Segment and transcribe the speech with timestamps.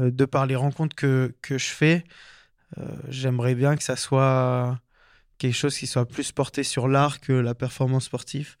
[0.00, 2.04] de par les rencontres que, que je fais,
[3.08, 4.80] j'aimerais bien que ça soit
[5.38, 8.56] quelque chose qui soit plus porté sur l'art que la performance sportive.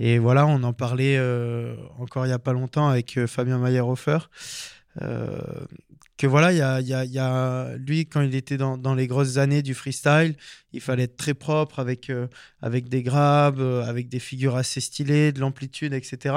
[0.00, 3.58] Et voilà, on en parlait euh, encore il n'y a pas longtemps avec euh, Fabien
[3.58, 4.18] Mayerhofer.
[5.02, 5.40] Euh,
[6.18, 9.06] que voilà, y a, y a, y a, lui, quand il était dans, dans, les
[9.06, 10.34] grosses années du freestyle,
[10.72, 12.12] il fallait être très propre avec,
[12.60, 16.34] avec des grabs, avec des figures assez stylées, de l'amplitude, etc.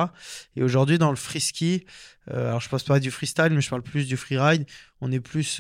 [0.56, 1.86] Et aujourd'hui, dans le freeski,
[2.30, 4.66] alors je passe pas du freestyle, mais je parle plus du freeride,
[5.02, 5.60] on est plus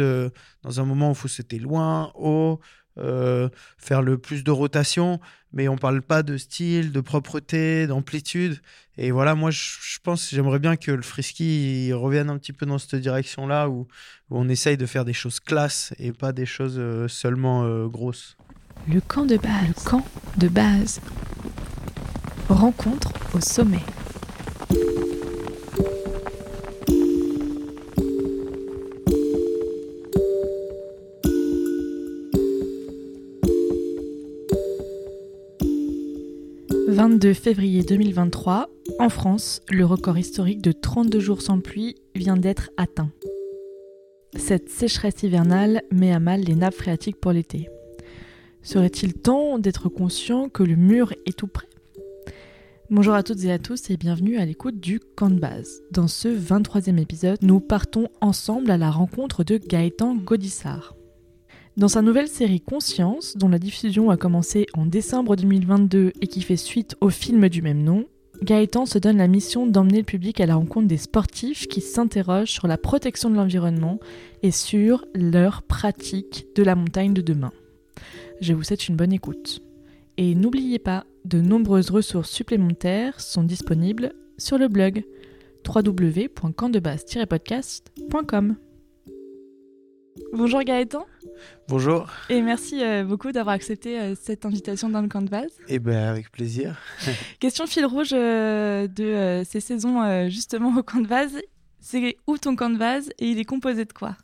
[0.61, 2.61] dans un moment où il faut c'était loin, haut,
[2.97, 5.19] euh, faire le plus de rotation,
[5.53, 8.61] mais on parle pas de style, de propreté, d'amplitude.
[8.97, 12.77] Et voilà, moi, je, pense, j'aimerais bien que le frisky revienne un petit peu dans
[12.77, 13.87] cette direction-là, où,
[14.29, 18.37] on essaye de faire des choses classes et pas des choses euh, seulement euh, grosses.
[18.87, 19.67] Le camp de base.
[19.67, 20.05] Le camp
[20.37, 21.01] de base.
[22.47, 23.83] Rencontre au sommet.
[36.91, 42.69] 22 février 2023, en France, le record historique de 32 jours sans pluie vient d'être
[42.75, 43.11] atteint.
[44.35, 47.69] Cette sécheresse hivernale met à mal les nappes phréatiques pour l'été.
[48.61, 51.69] Serait-il temps d'être conscient que le mur est tout prêt
[52.89, 55.83] Bonjour à toutes et à tous et bienvenue à l'écoute du camp de base.
[55.91, 60.93] Dans ce 23e épisode, nous partons ensemble à la rencontre de Gaëtan Godissart.
[61.81, 66.43] Dans sa nouvelle série Conscience, dont la diffusion a commencé en décembre 2022 et qui
[66.43, 68.05] fait suite au film du même nom,
[68.43, 72.51] Gaëtan se donne la mission d'emmener le public à la rencontre des sportifs qui s'interrogent
[72.51, 73.99] sur la protection de l'environnement
[74.43, 77.51] et sur leur pratique de la montagne de demain.
[78.41, 79.63] Je vous souhaite une bonne écoute.
[80.17, 85.03] Et n'oubliez pas, de nombreuses ressources supplémentaires sont disponibles sur le blog
[85.67, 88.55] www.campdebase-podcast.com.
[90.33, 91.05] Bonjour Gaëtan.
[91.67, 92.09] Bonjour.
[92.29, 95.51] Et merci euh, beaucoup d'avoir accepté euh, cette invitation dans le camp de base.
[95.67, 96.77] Eh bien, avec plaisir.
[97.39, 101.39] Question fil rouge euh, de ces saisons justement au camp de base.
[101.79, 104.15] C'est où ton camp de base et il est composé de quoi?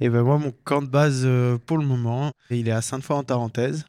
[0.00, 1.26] Eh ben moi, mon camp de base
[1.66, 3.84] pour le moment, il est à Sainte-Foy en Tarentaise.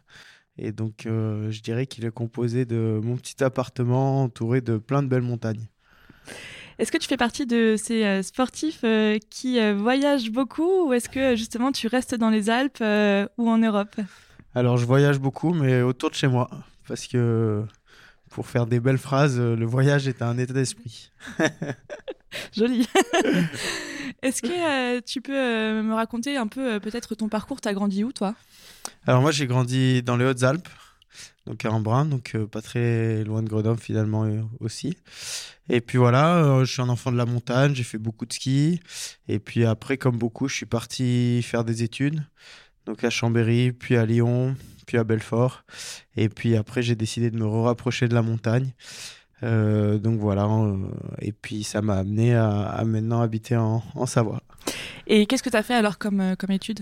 [0.57, 5.07] Et donc, je dirais qu'il est composé de mon petit appartement entouré de plein de
[5.07, 5.67] belles montagnes.
[6.79, 10.93] Est-ce que tu fais partie de ces euh, sportifs euh, qui euh, voyagent beaucoup ou
[10.93, 12.83] est-ce que justement tu restes dans les Alpes
[13.37, 13.95] ou en Europe?
[14.53, 16.49] Alors je voyage beaucoup mais autour de chez moi.
[16.87, 17.63] Parce que
[18.29, 21.11] pour faire des belles phrases, le voyage est un état d'esprit.
[22.55, 22.87] Joli.
[24.21, 27.59] Est-ce que tu peux me raconter un peu peut-être ton parcours?
[27.59, 28.35] T'as grandi où toi?
[29.07, 30.69] Alors moi j'ai grandi dans les Hautes-Alpes,
[31.47, 34.97] donc à Embrun, donc euh, pas très loin de Grenoble finalement euh, aussi.
[35.69, 38.33] Et puis voilà, euh, je suis un enfant de la montagne, j'ai fait beaucoup de
[38.33, 38.81] ski.
[39.27, 42.21] Et puis après, comme beaucoup, je suis parti faire des études,
[42.85, 44.55] donc à Chambéry, puis à Lyon,
[44.85, 45.63] puis à Belfort.
[46.17, 48.73] Et puis après, j'ai décidé de me rapprocher de la montagne.
[49.41, 50.47] donc voilà,
[51.21, 54.41] et puis ça m'a amené à, maintenant habiter en, en Savoie.
[55.07, 56.81] Et qu'est-ce que tu as fait alors comme, comme étude?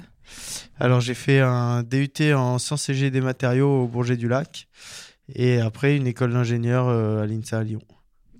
[0.79, 4.67] Alors j'ai fait un DUT en sciences et des matériaux au Bourget du Lac
[5.33, 7.81] et après une école d'ingénieur euh, à l'INSA à Lyon.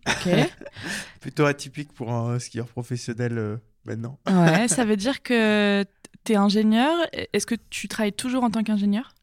[0.08, 0.30] Ok.
[1.20, 4.20] Plutôt atypique pour un skieur professionnel euh, maintenant.
[4.28, 5.84] ouais, ça veut dire que
[6.24, 6.94] tu es ingénieur.
[7.34, 9.14] Est-ce que tu travailles toujours en tant qu'ingénieur?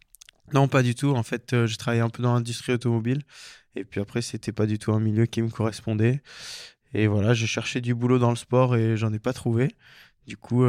[0.52, 1.14] Non, pas du tout.
[1.14, 3.22] En fait, euh, je travaillais un peu dans l'industrie automobile.
[3.74, 6.22] Et puis après, c'était pas du tout un milieu qui me correspondait.
[6.94, 9.74] Et voilà, j'ai cherché du boulot dans le sport et j'en ai pas trouvé.
[10.27, 10.65] Du coup,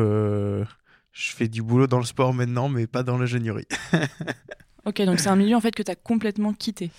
[1.13, 3.67] je fais du boulot dans le sport maintenant, mais pas dans l'ingénierie.
[4.85, 6.89] ok, donc c'est un milieu en fait que tu as complètement quitté.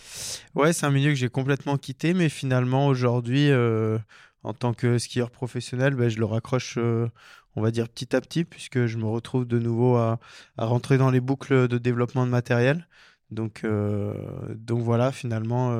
[0.54, 3.98] Ouais, c'est un milieu que j'ai complètement quitté, mais finalement aujourd'hui, euh,
[4.44, 7.08] en tant que skieur professionnel, ben, je le raccroche, euh,
[7.56, 10.20] on va dire petit à petit, puisque je me retrouve de nouveau à,
[10.56, 12.86] à rentrer dans les boucles de développement de matériel.
[13.32, 14.14] Donc, euh,
[14.54, 15.76] donc voilà, finalement,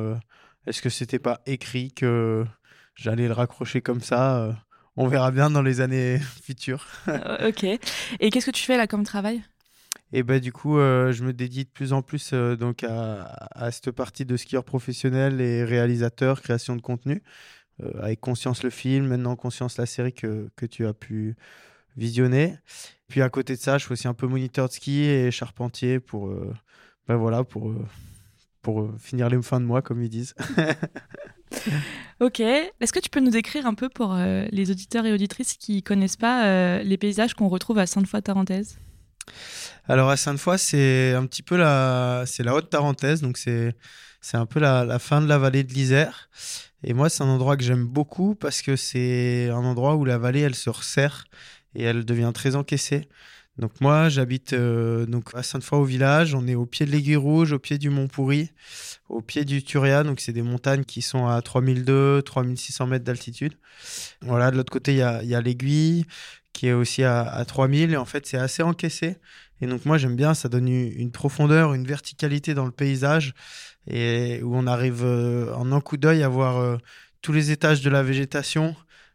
[0.66, 2.44] est-ce que c'était pas écrit que
[2.96, 4.56] j'allais le raccrocher comme ça
[4.96, 6.86] on verra bien dans les années futures.
[7.08, 7.64] Euh, ok.
[8.20, 9.42] Et qu'est-ce que tu fais là comme travail?
[10.12, 13.70] Et ben du coup, euh, je me dédie de plus en plus euh, donc à,
[13.72, 17.22] cette partie de skieur professionnel et réalisateur, création de contenu,
[17.98, 21.34] avec Conscience le film, maintenant Conscience la série que, que, tu as pu
[21.96, 22.54] visionner.
[23.08, 25.98] Puis à côté de ça, je fais aussi un peu moniteur de ski et charpentier
[25.98, 26.32] pour,
[27.08, 27.74] ben voilà, pour,
[28.62, 30.34] pour finir les fins de mois, comme ils disent.
[32.20, 32.40] ok.
[32.40, 35.82] Est-ce que tu peux nous décrire un peu pour euh, les auditeurs et auditrices qui
[35.82, 38.78] connaissent pas euh, les paysages qu'on retrouve à Sainte-Foy-Tarentaise?
[39.86, 43.74] Alors à Sainte-Foy, c'est un petit peu la, c'est la haute Tarentaise, donc c'est
[44.20, 46.30] c'est un peu la, la, fin de la vallée de l'Isère.
[46.82, 50.16] Et moi, c'est un endroit que j'aime beaucoup parce que c'est un endroit où la
[50.16, 51.24] vallée, elle se resserre
[51.74, 53.06] et elle devient très encaissée.
[53.58, 56.34] Donc moi, j'habite euh, donc à Sainte-Foy au village.
[56.34, 58.50] On est au pied de l'Aiguille Rouge, au pied du Mont Pourri,
[59.08, 60.02] au pied du Turia.
[60.02, 63.54] Donc c'est des montagnes qui sont à 3002, 3600 mètres d'altitude.
[64.22, 66.04] Voilà, de l'autre côté, il y a, y a l'Aiguille
[66.52, 67.92] qui est aussi à, à 3000.
[67.92, 69.18] Et en fait, c'est assez encaissé.
[69.60, 73.34] Et donc moi, j'aime bien, ça donne une profondeur, une verticalité dans le paysage
[73.86, 76.76] et où on arrive euh, en un coup d'œil à voir euh,
[77.22, 78.74] tous les étages de la végétation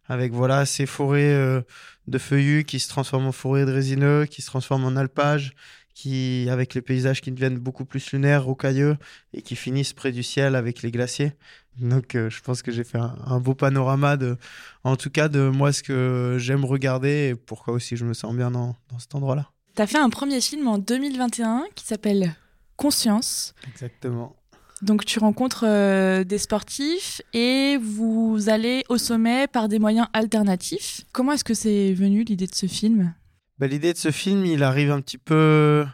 [0.09, 1.63] avec voilà ces forêts
[2.07, 5.53] de feuillus qui se transforment en forêt de résineux, qui se transforment en alpage,
[5.93, 8.97] qui, avec les paysages qui deviennent beaucoup plus lunaires, rocailleux,
[9.33, 11.33] et qui finissent près du ciel avec les glaciers.
[11.79, 14.37] Donc euh, je pense que j'ai fait un, beau panorama de,
[14.83, 18.33] en tout cas, de moi ce que j'aime regarder et pourquoi aussi je me sens
[18.35, 19.51] bien dans, dans cet endroit-là.
[19.75, 22.35] Tu as fait un premier film en 2021 qui s'appelle
[22.75, 23.53] Conscience.
[23.67, 24.35] Exactement.
[24.81, 31.01] Donc tu rencontres euh, des sportifs et vous allez au sommet par des moyens alternatifs.
[31.11, 33.13] Comment est-ce que c'est venu l'idée de ce film?
[33.57, 35.85] Bah, L'idée de ce film, il arrive un petit peu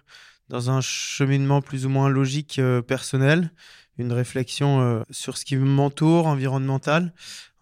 [0.49, 3.51] dans un cheminement plus ou moins logique euh, personnel,
[3.97, 7.11] une réflexion euh, sur ce qui m'entoure, environnemental.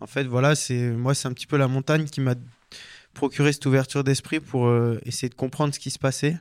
[0.01, 2.35] En fait, voilà, c'est moi, c'est un petit peu la montagne qui m'a
[3.13, 4.69] procuré cette ouverture d'esprit pour
[5.05, 6.35] essayer de comprendre ce qui se passait.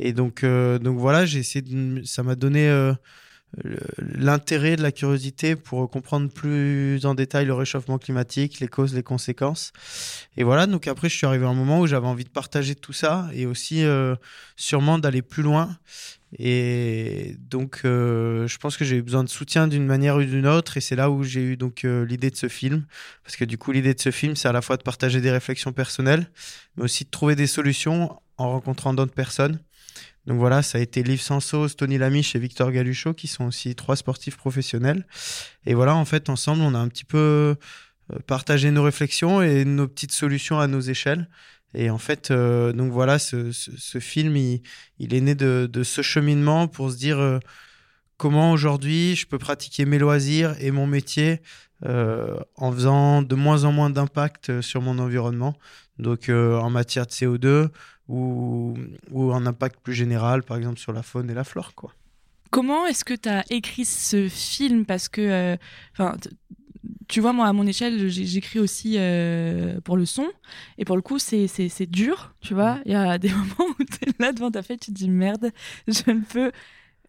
[0.00, 2.68] Et donc, donc voilà, j'ai essayé de, ça m'a donné
[3.98, 9.02] l'intérêt de la curiosité pour comprendre plus en détail le réchauffement climatique, les causes, les
[9.02, 9.72] conséquences.
[10.36, 12.74] Et voilà, donc après, je suis arrivé à un moment où j'avais envie de partager
[12.74, 14.16] tout ça et aussi euh,
[14.56, 15.76] sûrement d'aller plus loin.
[16.38, 20.46] Et donc, euh, je pense que j'ai eu besoin de soutien d'une manière ou d'une
[20.46, 20.78] autre.
[20.78, 22.86] Et c'est là où j'ai eu donc euh, l'idée de ce film.
[23.22, 25.30] Parce que du coup, l'idée de ce film, c'est à la fois de partager des
[25.30, 26.30] réflexions personnelles,
[26.76, 29.60] mais aussi de trouver des solutions en rencontrant d'autres personnes.
[30.26, 33.74] Donc voilà, ça a été Liv Sansos, Tony Lamiche et Victor Galuchot qui sont aussi
[33.74, 35.04] trois sportifs professionnels.
[35.66, 37.56] Et voilà, en fait, ensemble, on a un petit peu
[38.12, 41.28] euh, partagé nos réflexions et nos petites solutions à nos échelles.
[41.74, 43.50] Et en fait, euh, donc voilà, ce,
[43.98, 47.38] film, il, est né de, ce cheminement pour se dire euh,
[48.16, 51.40] comment aujourd'hui je peux pratiquer mes loisirs et mon métier
[51.84, 55.58] en faisant de moins en moins d'impact sur mon environnement.
[55.98, 57.70] Donc en matière de CO2,
[58.08, 58.74] ou,
[59.10, 61.74] ou un impact plus général, par exemple sur la faune et la flore.
[61.74, 61.92] Quoi.
[62.52, 64.84] Comment est-ce que tu as écrit ce film?
[64.84, 65.56] Parce que,
[66.00, 66.12] euh,
[67.08, 70.26] tu vois, moi, à mon échelle, j'écris aussi euh, pour le son.
[70.76, 72.78] Et pour le coup, c'est dur, tu vois.
[72.84, 75.08] Il y a des moments où tu es là devant ta fête, tu te dis
[75.08, 75.50] merde,
[75.88, 76.52] je ne peux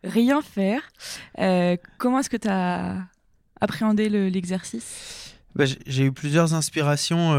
[0.05, 0.81] rien faire.
[1.39, 3.05] Euh, comment est-ce que tu as
[3.59, 5.35] appréhendé l'exercice?
[5.55, 7.31] Bah, J'ai eu plusieurs inspirations.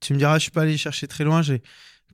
[0.00, 1.40] tu me diras, je suis pas allé chercher très loin.
[1.40, 1.62] J'ai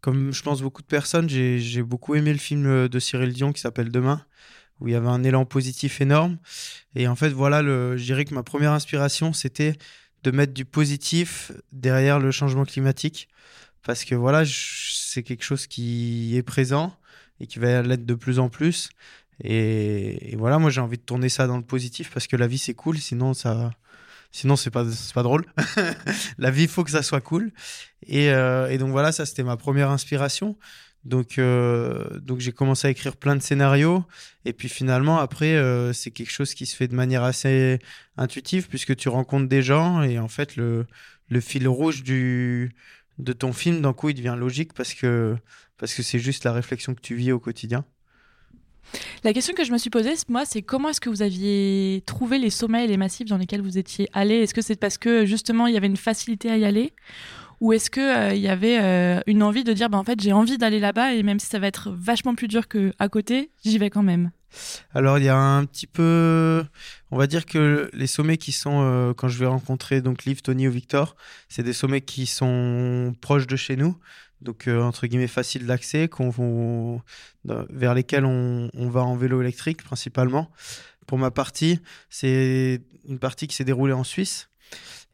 [0.06, 3.60] comme je pense beaucoup de personnes, j'ai beaucoup aimé le film de Cyril Dion qui
[3.60, 4.24] s'appelle Demain,
[4.78, 6.38] où il y avait un élan positif énorme.
[6.94, 9.76] Et en fait, voilà, le, je dirais que ma première inspiration, c'était
[10.22, 13.28] de mettre du positif derrière le changement climatique.
[13.82, 16.96] Parce que voilà, c'est quelque chose qui est présent
[17.40, 18.90] et qui va l'être de plus en plus.
[19.42, 22.46] Et, et voilà, moi j'ai envie de tourner ça dans le positif parce que la
[22.46, 23.72] vie c'est cool, sinon ça,
[24.32, 24.84] Sinon, c'est pas,
[25.14, 25.44] pas drôle.
[26.38, 27.52] la vie, faut que ça soit cool.
[28.06, 30.56] Et, euh, et donc voilà, ça, c'était ma première inspiration.
[31.04, 34.04] Donc, euh, donc j'ai commencé à écrire plein de scénarios.
[34.44, 37.78] Et puis finalement, après, euh, c'est quelque chose qui se fait de manière assez
[38.16, 40.86] intuitive puisque tu rencontres des gens et en fait, le,
[41.28, 42.74] le fil rouge du,
[43.18, 45.36] de ton film, d'un coup, il devient logique parce que
[45.78, 47.84] parce que c'est juste la réflexion que tu vis au quotidien.
[49.24, 52.38] La question que je me suis posée, moi, c'est comment est-ce que vous aviez trouvé
[52.38, 54.36] les sommets et les massifs dans lesquels vous étiez allé?
[54.36, 56.92] Est-ce que c'est parce que justement il y avait une facilité à y aller?
[57.60, 60.20] Ou est-ce qu'il euh, il y avait euh, une envie de dire, bah, en fait,
[60.20, 63.50] j'ai envie d'aller là-bas et même si ça va être vachement plus dur qu'à côté,
[63.64, 64.30] j'y vais quand même?
[64.94, 66.64] Alors il y a un petit peu,
[67.10, 70.40] on va dire que les sommets qui sont euh, quand je vais rencontrer donc Liv,
[70.40, 71.16] Tony ou Victor,
[71.48, 73.98] c'est des sommets qui sont proches de chez nous,
[74.40, 76.08] donc euh, entre guillemets facile d'accès,
[77.44, 80.50] vers lesquels on, va en vélo électrique principalement.
[81.06, 84.48] Pour ma partie, c'est une partie qui s'est déroulée en Suisse.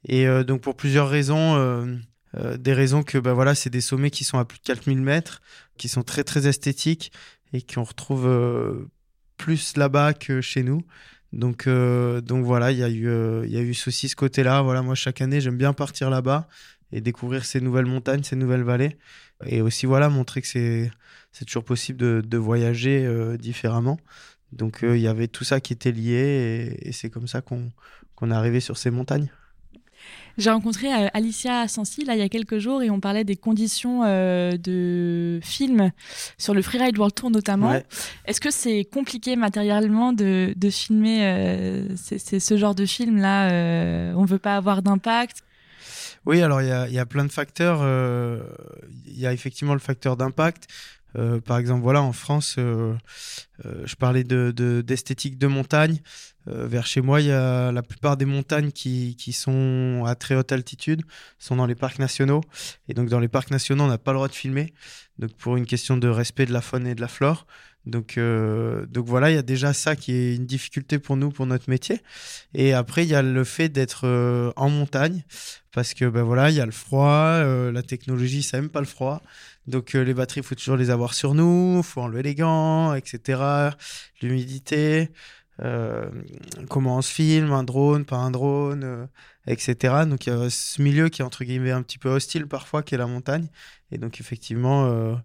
[0.09, 4.11] Et euh, donc pour plusieurs raisons, euh, des raisons que bah, voilà, c'est des sommets
[4.11, 5.43] qui sont à plus de 4000 mètres,
[5.79, 7.13] qui sont très très esthétiques
[7.53, 8.89] et qu'on retrouve
[9.37, 10.83] plus là-bas que chez nous.
[11.33, 14.63] Donc, donc voilà, il y a eu, y a eu ceci, ce côté-là.
[14.63, 16.49] Voilà, moi chaque année, j'aime bien partir là-bas
[16.93, 18.97] et découvrir ces nouvelles montagnes, ces nouvelles vallées.
[19.47, 20.91] Et aussi, voilà, montrer que c'est,
[21.33, 23.99] c'est toujours possible de, de voyager euh, différemment.
[24.53, 27.71] Donc, euh, il y avait tout ça qui était lié et, c'est comme ça qu'on,
[28.15, 29.31] qu'on est arrivé sur ces montagnes.
[30.37, 33.37] J'ai rencontré euh, Alicia Sansi là il y a quelques jours et on parlait des
[33.37, 35.91] conditions de film
[36.39, 37.81] sur le Freeride World Tour notamment.
[38.25, 44.25] Est-ce que c'est compliqué matériellement de, de filmer c'est, ce genre de film là On
[44.25, 45.45] veut pas avoir d'impact?
[46.25, 47.81] Oui, alors il y a, plein de facteurs.
[47.83, 48.41] Euh,
[49.07, 50.69] il y a effectivement le facteur d'impact.
[51.15, 52.95] Euh, par exemple, voilà, en France, euh,
[53.85, 56.01] je parlais d'esthétique de, de, montagne.
[56.47, 60.37] vers chez moi, il y a la plupart des montagnes qui, qui, sont à très
[60.37, 61.03] haute altitude,
[61.39, 62.41] sont dans les parcs nationaux.
[62.89, 64.73] Et donc, dans les parcs nationaux, on n'a pas le droit de filmer.
[65.19, 67.47] Donc, pour une question de respect de la faune et de la flore.
[67.87, 71.31] Donc, euh, donc voilà, il y a déjà ça qui est une difficulté pour nous,
[71.31, 72.01] pour notre métier.
[72.55, 75.25] Et après, il y a le fait d'être euh, en montagne,
[75.73, 78.81] parce que ben voilà, il y a le froid, euh, la technologie, ça aime pas
[78.81, 79.23] le froid.
[79.67, 83.71] Donc les batteries, faut toujours les avoir sur nous, faut enlever les gants, etc.
[84.21, 85.11] L'humidité,
[86.69, 89.09] comment on se filme, un drone, pas un drone,
[89.47, 90.05] etc.
[90.07, 92.83] Donc il y a ce milieu qui est entre guillemets un petit peu hostile parfois,
[92.83, 93.47] qui est la montagne.
[93.93, 95.17] Et donc effectivement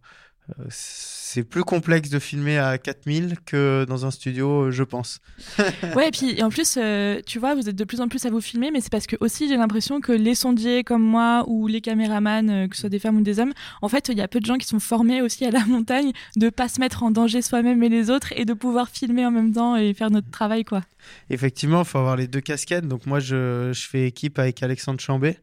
[0.70, 5.20] c'est plus complexe de filmer à 4000 que dans un studio, je pense.
[5.96, 8.30] ouais, et puis en plus, euh, tu vois, vous êtes de plus en plus à
[8.30, 11.68] vous filmer, mais c'est parce que aussi j'ai l'impression que les sondiers comme moi ou
[11.68, 14.22] les caméramans, euh, que ce soit des femmes ou des hommes, en fait, il y
[14.22, 17.04] a peu de gens qui sont formés aussi à la montagne de pas se mettre
[17.04, 20.10] en danger soi-même et les autres et de pouvoir filmer en même temps et faire
[20.10, 20.82] notre travail, quoi.
[21.30, 22.88] Effectivement, il faut avoir les deux casquettes.
[22.88, 25.38] Donc moi, je, je fais équipe avec Alexandre Chambé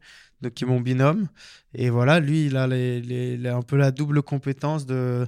[0.49, 1.27] qui est mon binôme.
[1.73, 5.27] Et voilà, lui, il a, un peu la double compétence de,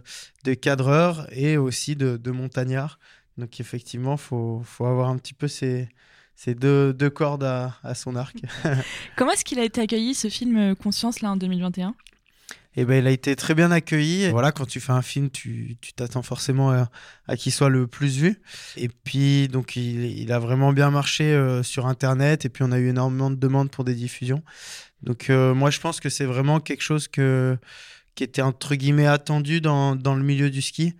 [0.61, 2.99] cadreur et aussi de, montagnard.
[3.37, 5.89] Donc effectivement, il faut, avoir un petit peu ces,
[6.47, 8.37] deux, cordes à, à son arc.
[9.15, 11.95] Comment est-ce qu'il a été accueilli, ce film euh, Conscience, là, en 2021
[12.81, 14.29] eh ben, il a été très bien accueilli.
[14.29, 16.89] Voilà, quand tu fais un film, tu t'attends forcément à,
[17.27, 18.39] à qu'il soit le plus vu.
[18.75, 22.45] Et puis, donc, il, il a vraiment bien marché euh, sur Internet.
[22.45, 24.43] Et puis, on a eu énormément de demandes pour des diffusions.
[25.03, 27.57] Donc euh, moi je pense que c'est vraiment quelque chose que
[28.17, 30.95] qui était entre guillemets attendu dans, dans le milieu du ski.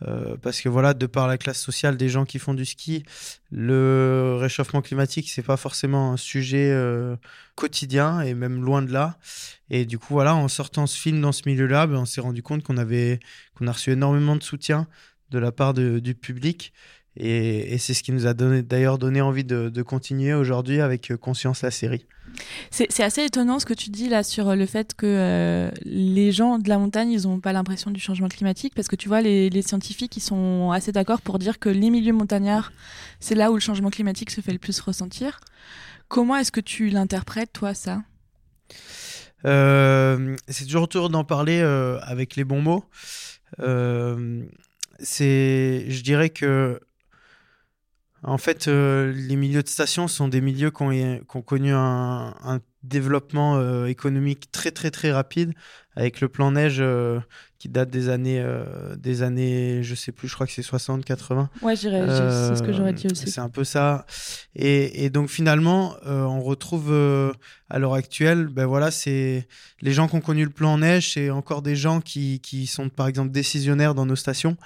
[0.00, 3.04] Euh, parce que voilà de par la classe sociale des gens qui font du ski
[3.52, 7.14] le réchauffement climatique c'est pas forcément un sujet euh,
[7.54, 9.18] quotidien et même loin de là.
[9.68, 12.22] Et du coup voilà en sortant ce film dans ce milieu là ben, on s'est
[12.22, 13.20] rendu compte qu'on avait
[13.54, 14.88] qu'on a reçu énormément de soutien
[15.30, 16.72] de la part du public
[17.16, 21.62] et, c'est ce qui nous a d'ailleurs donné envie de, continuer aujourd'hui avec euh, Conscience
[21.62, 22.06] la série.
[22.70, 26.58] C'est assez étonnant ce que tu dis là sur le fait que euh, les gens
[26.58, 29.62] de la montagne, ils n'ont pas l'impression du changement climatique, parce que tu vois, les,
[29.62, 32.72] scientifiques, ils sont assez d'accord pour dire que les milieux montagnards,
[33.20, 35.40] c'est là où le changement climatique se fait le plus ressentir.
[36.08, 38.02] Comment est-ce que tu l'interprètes, toi, ça?
[39.44, 42.84] Euh, C'est toujours autour d'en parler avec les bons mots.
[44.98, 46.80] c'est, je dirais que
[48.24, 53.56] en fait, euh, les milieux de station sont des milieux qui ont, connu un, développement
[53.56, 55.54] euh, économique très très très rapide
[55.94, 57.20] avec le plan neige euh,
[57.62, 61.04] qui date des années, euh, des années, je sais plus, je crois que c'est 60,
[61.04, 61.48] 80.
[61.62, 63.30] Ouais, c'est ce que j'aurais dit aussi.
[63.30, 64.04] C'est un peu ça.
[64.56, 66.92] Et, et donc finalement, on retrouve
[67.70, 69.46] à l'heure actuelle, ben voilà, c'est
[69.80, 72.88] les gens qui ont connu le plan neige, c'est encore des gens qui, qui sont
[72.88, 74.56] par exemple décisionnaires dans nos stations.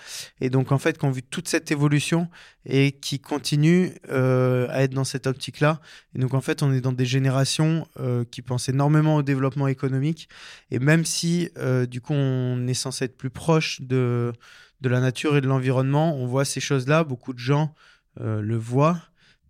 [0.40, 2.28] Et donc en fait, qui ont vu toute cette évolution
[2.64, 5.80] et qui continuent à être dans cette optique-là.
[6.14, 9.68] Et donc en fait, on est dans des générations euh, qui pense énormément au développement
[9.68, 10.28] économique.
[10.70, 14.32] Et même si, euh, du coup, on est censé être plus proche de,
[14.80, 17.04] de la nature et de l'environnement, on voit ces choses-là.
[17.04, 17.74] Beaucoup de gens
[18.20, 19.00] euh, le voient,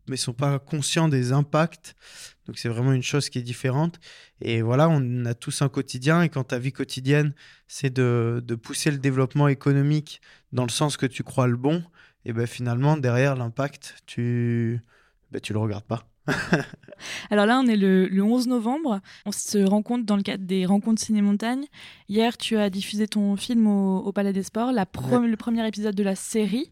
[0.08, 1.96] mais sont pas conscients des impacts.
[2.46, 3.98] Donc c'est vraiment une chose qui est différente.
[4.40, 6.22] Et voilà, on a tous un quotidien.
[6.22, 7.34] Et quand ta vie quotidienne,
[7.68, 10.20] c'est de, de, pousser le développement économique
[10.52, 11.84] dans le sens que tu crois le bon,
[12.24, 14.80] et ben finalement, derrière l'impact, tu
[15.30, 16.08] ben, tu le regardes pas.
[17.30, 19.00] Alors là, on est le, 11 novembre.
[19.24, 21.66] On se rencontre dans le cadre des rencontres ciné-montagne.
[22.08, 24.86] Hier, tu as diffusé ton film au, Palais des Sports, la
[25.20, 26.70] le premier épisode de la série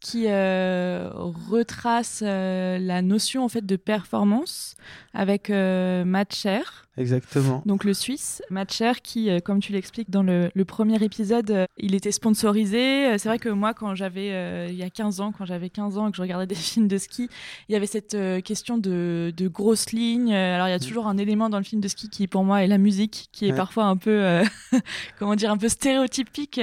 [0.00, 4.74] qui euh, retrace euh, la notion en fait de performance
[5.12, 6.88] avec euh, Matt Cher.
[7.00, 7.62] Exactement.
[7.64, 11.66] Donc le Suisse, Matt Cher, qui, euh, comme tu l'expliques dans le, premier épisode, euh,
[11.78, 13.16] il était sponsorisé.
[13.18, 16.08] C'est vrai que moi, quand j'avais, il y a 15 ans, quand j'avais 15 ans
[16.08, 17.28] et que je regardais des films de ski,
[17.68, 20.34] il y avait cette question de, de grosses lignes.
[20.34, 20.80] Alors il y a mm.
[20.80, 23.48] toujours un élément dans le film de ski qui, pour moi, est la musique, qui
[23.48, 24.42] est parfois un peu,
[25.18, 26.60] comment dire, un peu stéréotypique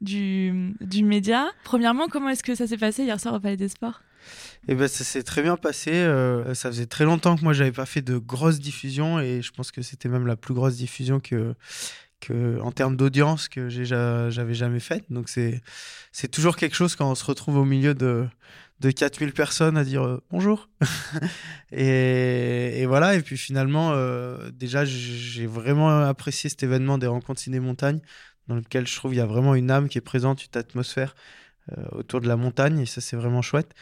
[0.00, 1.46] du, du média.
[1.64, 4.00] Premièrement, comment est-ce que ça s'est passé hier soir au Palais des Sports?
[4.68, 5.92] Et eh ben, ça s'est très bien passé.
[5.92, 9.52] Euh, ça faisait très longtemps que moi, j'avais pas fait de grosses diffusions et je
[9.52, 11.54] pense que c'était même la plus grosse diffusion que,
[12.20, 15.04] que en termes d'audience que j'avais jamais faite.
[15.08, 15.60] Donc, c'est,
[16.10, 18.26] c'est toujours quelque chose quand on se retrouve au milieu de,
[18.80, 20.68] de 4000 personnes à dire euh, bonjour.
[21.70, 23.14] et, et, voilà.
[23.14, 28.00] Et puis finalement, euh, déjà, j'ai vraiment apprécié cet événement des rencontres ciné-montagne
[28.48, 31.14] dans lequel je trouve il y a vraiment une âme qui est présente, une atmosphère
[31.92, 33.74] autour de la montagne et ça, c'est vraiment chouette.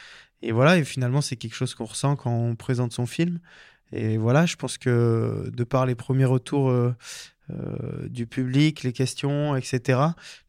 [0.43, 3.41] Et voilà, et finalement, c'est quelque chose qu'on ressent quand on présente son film.
[3.93, 6.73] Et voilà, je pense que de par les premiers retours
[8.05, 10.01] du public, les questions, etc.,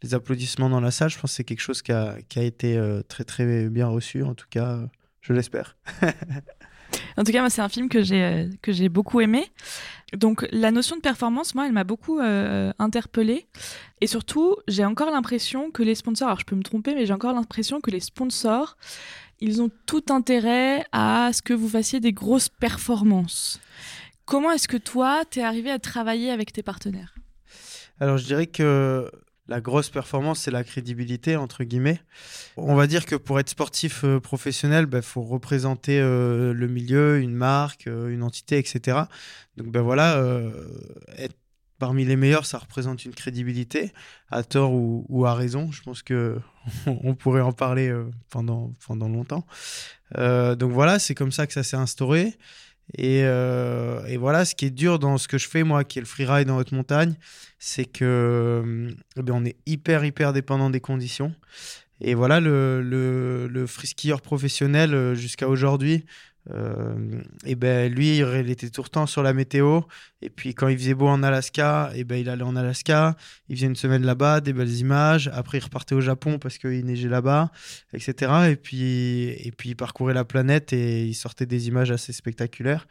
[0.02, 2.44] les applaudissements dans la salle, je pense que c'est quelque chose qui a, qui a
[2.44, 4.80] été très très bien reçu, en tout cas,
[5.22, 5.78] je l'espère.
[7.18, 9.52] En tout cas, c'est un film que j'ai euh, que j'ai beaucoup aimé.
[10.14, 13.48] Donc, la notion de performance, moi, elle m'a beaucoup euh, interpellée.
[14.02, 17.14] Et surtout, j'ai encore l'impression que les sponsors, alors je peux me tromper, mais j'ai
[17.14, 18.78] encore l'impression que les sponsors,
[19.40, 23.60] ils ont tout intérêt à ce que vous fassiez des grosses performances.
[24.26, 27.16] Comment est-ce que toi, tu es arrivé à travailler avec tes partenaires?
[28.00, 29.12] Alors, je dirais que
[29.48, 32.00] la grosse performance, c'est la crédibilité, entre guillemets.
[32.58, 36.68] On va dire que pour être sportif euh, professionnel, il ben, faut représenter euh, le
[36.68, 39.02] milieu, une marque, euh, une entité, etc.
[39.58, 40.22] Donc ben voilà,
[41.18, 41.36] être
[41.78, 43.94] parmi les meilleurs, ça représente une crédibilité,
[44.32, 45.72] à tort ou, à raison.
[45.72, 46.40] Je pense que
[46.88, 47.94] on pourrait en parler
[48.30, 49.46] pendant, pendant longtemps.
[50.14, 52.36] donc voilà, c'est comme ça que ça s'est instauré.
[53.00, 56.02] Euh, et, voilà, ce qui est dur dans ce que je fais, moi, qui est
[56.02, 57.16] le freeride en haute montagne,
[57.60, 61.34] c'est que eh ben, on est hyper, hyper dépendant des conditions.
[62.02, 66.06] Et voilà, le, le, le free skieur professionnel, euh, jusqu'à aujourd'hui,
[66.52, 69.82] euh, et ben lui, il était tout le temps sur la météo.
[70.22, 73.16] Et puis quand il faisait beau en Alaska, et ben il allait en Alaska.
[73.50, 75.30] Il faisait une semaine là-bas, des belles images.
[75.34, 77.52] Après, il repartait au Japon parce qu'il neigeait là-bas,
[77.94, 78.32] etc.
[78.52, 82.88] Et puis, et puis il parcourait la planète et il sortait des images assez spectaculaires.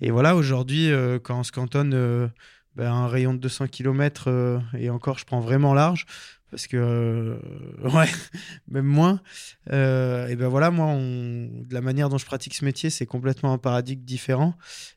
[0.00, 2.28] Et voilà, aujourd'hui, euh, quand on se cantonne euh,
[2.76, 6.06] ben, un rayon de 200 km, et encore, je prends vraiment large,
[6.50, 7.36] parce que euh,
[7.94, 8.08] ouais
[8.68, 9.20] même moins.
[9.72, 13.52] Euh, et ben voilà moi on, la manière dont je pratique ce métier c'est complètement
[13.52, 14.54] un paradigme différent.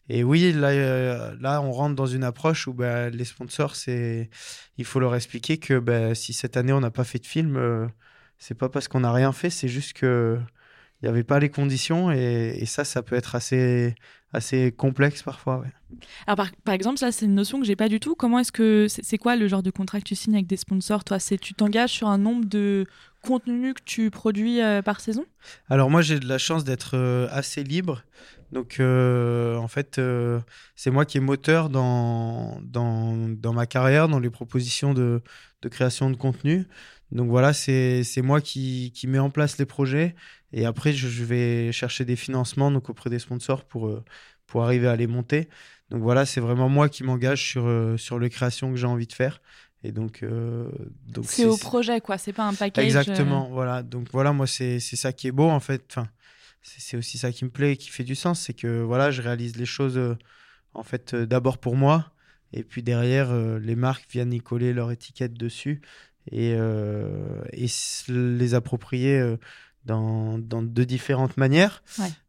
[0.09, 4.29] Et oui là euh, là on rentre dans une approche où ben, les sponsors c'est
[4.77, 7.89] il faut leur expliquer que ben, si cette année on n'a pas fait de film
[8.37, 10.39] c'est pas parce qu'on n'a rien fait c'est juste que
[11.03, 13.93] il n'y avait pas les conditions et, et, ça ça peut être assez
[14.31, 15.67] assez complexe parfois ouais.
[16.25, 18.15] Alors par, par, exemple, ça c'est une notion que j'ai pas du tout.
[18.15, 21.03] Comment est-ce que c'est quoi le genre de contrat que tu signes avec des sponsors
[21.03, 22.85] Toi, c'est tu t'engages sur un nombre de
[23.21, 25.25] contenus que tu produis euh, par saison?
[25.69, 28.03] Alors moi, j'ai de la chance d'être euh, assez libre.
[28.51, 29.99] Donc euh, en fait,
[30.75, 35.21] c'est moi qui est moteur dans, dans, dans, ma carrière, dans les propositions de,
[35.63, 36.67] de création de contenu.
[37.11, 40.15] Donc voilà, c'est moi qui, qui met en place les projets
[40.53, 44.01] et après je, je vais chercher des financements donc auprès des sponsors pour
[44.47, 45.49] pour arriver à les monter.
[45.89, 49.07] Donc voilà, c'est vraiment moi qui m'engage sur, euh, sur les créations que j'ai envie
[49.07, 49.41] de faire.
[49.83, 50.69] Et donc, euh,
[51.07, 52.17] donc c'est au projet, quoi.
[52.17, 52.85] C'est pas un package.
[52.85, 53.47] Exactement.
[53.47, 53.53] Euh.
[53.53, 53.83] Voilà.
[53.83, 55.83] Donc voilà, moi, c'est ça qui est beau, en fait.
[55.89, 56.07] Enfin,
[56.61, 58.39] c'est aussi ça qui me plaît et qui fait du sens.
[58.39, 59.99] C'est que voilà, je réalise les choses,
[60.73, 62.11] en fait, d'abord pour moi.
[62.53, 65.81] Et puis derrière, les marques viennent y coller leur étiquette dessus
[66.31, 67.67] et, et
[68.07, 69.35] les approprier
[69.85, 71.83] dans, dans de différentes manières.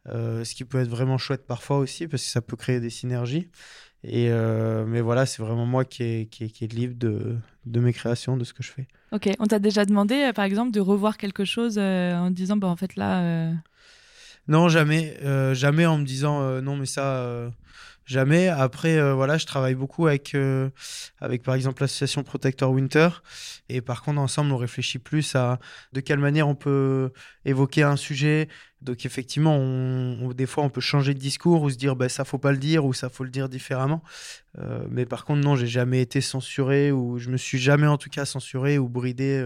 [0.09, 2.90] Euh, ce qui peut être vraiment chouette parfois aussi, parce que ça peut créer des
[2.90, 3.49] synergies.
[4.03, 7.37] Et euh, mais voilà, c'est vraiment moi qui est, qui, est, qui est libre de,
[7.64, 8.87] de, mes créations, de ce que je fais.
[9.12, 12.69] Ok, on t'a déjà demandé, euh, par exemple, de revoir quelque chose en disant, bah,
[12.69, 13.51] en fait là...
[14.47, 15.17] Non, jamais.
[15.55, 17.51] jamais en me disant, non, mais ça
[18.05, 18.49] jamais.
[18.49, 20.71] Après, euh, voilà, je travaille beaucoup avec, euh,
[21.21, 23.09] avec par exemple l'association Protector Winter.
[23.69, 25.59] Et par contre, ensemble, on réfléchit plus à
[25.93, 27.12] de quelle manière on peut
[27.45, 28.49] évoquer un sujet.
[28.83, 29.59] Donc, effectivement,
[30.35, 32.59] des fois, on peut changer de discours ou se dire, bah, ça faut pas le
[32.59, 34.03] dire ou ça faut le dire différemment.
[34.59, 37.97] Euh, mais par contre, non, j'ai jamais été censuré ou je me suis jamais, en
[37.97, 39.43] tout cas, censuré ou bridé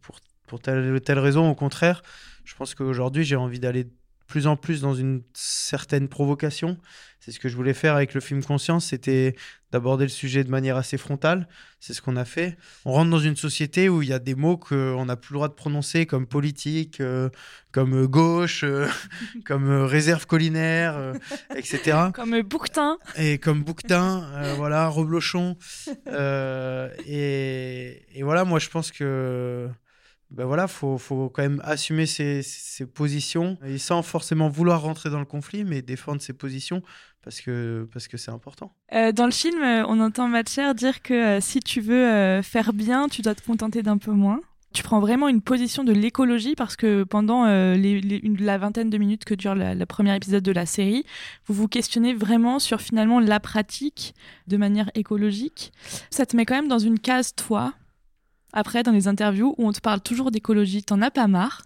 [0.00, 1.50] pour, pour telle ou telle raison.
[1.50, 2.02] Au contraire,
[2.44, 3.88] je pense qu'aujourd'hui, j'ai envie d'aller
[4.26, 6.78] plus en plus dans une certaine provocation.
[7.20, 9.34] C'est ce que je voulais faire avec le film Conscience, c'était
[9.72, 11.48] d'aborder le sujet de manière assez frontale.
[11.80, 12.58] C'est ce qu'on a fait.
[12.84, 15.38] On rentre dans une société où il y a des mots qu'on n'a plus le
[15.38, 17.30] droit de prononcer, comme politique, euh,
[17.72, 18.86] comme gauche, euh,
[19.46, 21.14] comme euh, réserve collinaire,
[21.56, 21.98] etc.
[22.14, 22.98] Comme bouquetin.
[23.16, 25.56] Et comme bouquetin, voilà, reblochon.
[27.06, 29.68] Et, et, voilà, moi je pense que
[30.34, 35.08] ben voilà, faut, faut quand même assumer ses, ses, positions et sans forcément vouloir rentrer
[35.08, 36.82] dans le conflit, mais défendre ses positions
[37.22, 38.72] parce que parce que c'est important.
[38.92, 42.72] Euh, dans le film, euh, on entend Matcher dire que euh, si tu veux faire
[42.72, 44.40] bien, tu dois te contenter d'un peu moins.
[44.72, 49.34] Tu prends vraiment une position de l'écologie parce que pendant la vingtaine de minutes que
[49.34, 51.04] dure le premier épisode de la série,
[51.46, 54.16] vous vous questionnez vraiment sur finalement la pratique
[54.48, 55.72] de manière écologique.
[56.10, 57.72] Ça te met quand même dans une case, toi,
[58.54, 60.82] après dans les interviews où on te parle toujours d'écologie.
[60.82, 61.62] T'en as pas marre?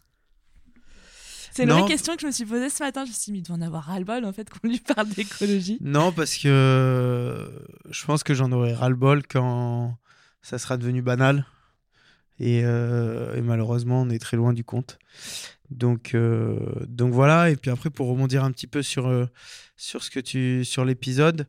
[1.53, 3.05] C'est une vraie question que je me suis posée ce matin.
[3.05, 5.09] Je me suis dit, mais il doit en avoir ras-le-bol en fait qu'on lui parle
[5.09, 5.79] d'écologie.
[5.81, 7.51] Non, parce que
[7.91, 9.97] je pense que j'en aurai ras-le-bol quand
[10.43, 11.47] ça sera devenu banal.
[12.39, 14.99] Et, euh, et, malheureusement, on est très loin du compte.
[15.71, 16.17] Donc,
[16.87, 17.51] donc voilà.
[17.51, 19.29] Et puis après, pour rebondir un petit peu sur,
[19.77, 21.49] sur ce que tu sur l'épisode,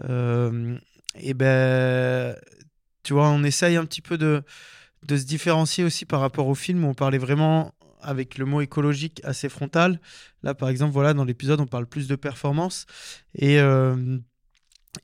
[0.00, 2.34] et ben,
[3.04, 4.42] tu vois, on essaye un petit peu de,
[5.06, 8.60] de se différencier aussi par rapport au film où on parlait vraiment avec le mot
[8.60, 10.00] écologique assez frontal.
[10.42, 12.86] Là, par exemple, voilà, dans l'épisode, on parle plus de performance.
[13.34, 14.18] Et, euh,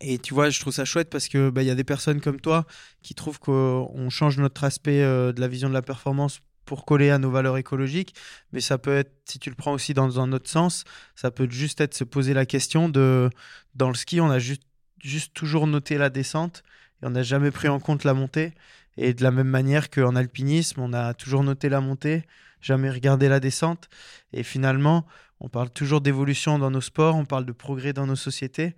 [0.00, 2.40] et tu vois, je trouve ça chouette parce que bah, y a des personnes comme
[2.40, 2.66] toi
[3.02, 7.10] qui trouvent qu'on change notre aspect euh, de la vision de la performance pour coller
[7.10, 8.14] à nos valeurs écologiques.
[8.52, 10.84] Mais ça peut être, si tu le prends aussi dans un autre sens,
[11.16, 13.30] ça peut juste être se poser la question de,
[13.74, 14.62] dans le ski, on a juste,
[15.02, 16.62] juste toujours noté la descente
[17.02, 18.52] et on n'a jamais pris en compte la montée.
[18.96, 22.24] Et de la même manière qu'en alpinisme, on a toujours noté la montée,
[22.60, 23.88] jamais regardé la descente.
[24.32, 25.06] Et finalement,
[25.40, 28.74] on parle toujours d'évolution dans nos sports, on parle de progrès dans nos sociétés.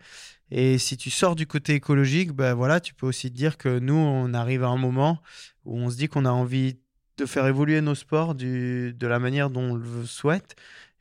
[0.50, 3.78] Et si tu sors du côté écologique, ben voilà, tu peux aussi te dire que
[3.78, 5.20] nous, on arrive à un moment
[5.64, 6.78] où on se dit qu'on a envie
[7.16, 10.54] de faire évoluer nos sports du, de la manière dont on le souhaite.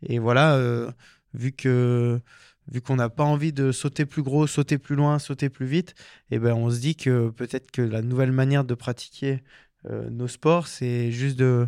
[0.03, 0.91] Et voilà, euh,
[1.33, 2.19] vu que
[2.67, 5.95] vu qu'on n'a pas envie de sauter plus gros, sauter plus loin, sauter plus vite,
[6.29, 9.43] et eh ben on se dit que peut-être que la nouvelle manière de pratiquer
[9.89, 11.67] euh, nos sports, c'est juste de,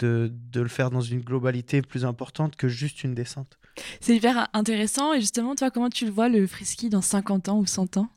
[0.00, 3.58] de, de, le faire dans une globalité plus importante que juste une descente.
[4.00, 5.12] C'est hyper intéressant.
[5.14, 8.08] Et justement, toi, comment tu le vois, le frisky dans 50 ans ou 100 ans?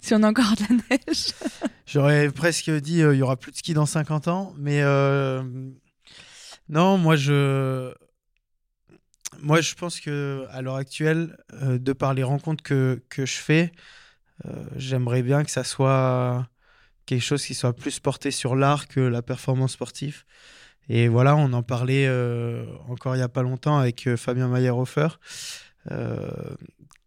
[0.00, 1.32] Si on a encore de la neige
[1.86, 4.54] J'aurais presque dit euh, il y aura plus de ski dans 50 ans.
[4.56, 5.42] Mais euh,
[6.68, 7.92] non, moi, je
[9.40, 13.36] moi, je pense que à l'heure actuelle, euh, de par les rencontres que, que je
[13.36, 13.72] fais,
[14.46, 16.48] euh, j'aimerais bien que ça soit
[17.06, 20.24] quelque chose qui soit plus porté sur l'art que la performance sportive.
[20.88, 25.08] Et voilà, on en parlait euh, encore il n'y a pas longtemps avec Fabien Mayer-Hofer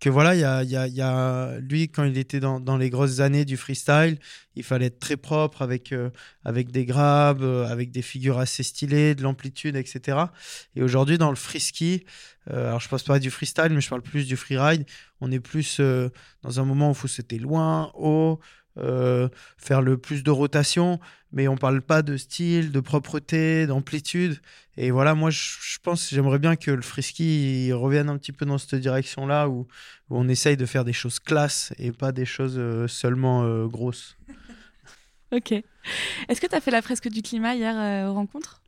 [0.01, 2.75] que voilà, il y a, y, a, y a, lui, quand il était dans, dans,
[2.75, 4.17] les grosses années du freestyle,
[4.55, 6.09] il fallait être très propre avec, euh,
[6.43, 10.17] avec des grabs, euh, avec des figures assez stylées, de l'amplitude, etc.
[10.75, 12.03] Et aujourd'hui, dans le freeski,
[12.49, 14.85] euh, alors je passe pas du freestyle, mais je parle plus du freeride,
[15.21, 15.79] on est plus
[16.41, 18.39] dans un moment où c'était loin, haut,
[18.77, 20.99] euh, faire le plus de rotation,
[21.31, 24.39] mais on parle pas de style, de propreté, d'amplitude.
[24.77, 28.57] Et voilà, moi, je, pense, j'aimerais bien que le frisky revienne un petit peu dans
[28.57, 29.67] cette direction-là, où,
[30.09, 34.17] on essaye de faire des choses classes et pas des choses euh, seulement euh, grosses.
[35.31, 35.51] ok.
[36.27, 38.60] Est-ce que tu as fait la fresque du climat hier aux rencontres?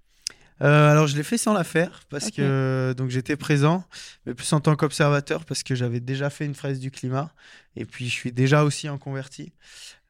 [0.62, 3.86] Euh, alors je l'ai fait sans la faire parce que donc j'étais présent,
[4.26, 7.34] mais plus en tant qu'observateur parce que j'avais déjà fait une fraise du climat
[7.76, 9.54] et puis je suis déjà aussi en converti.